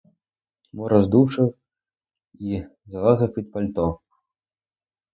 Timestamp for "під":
3.33-3.51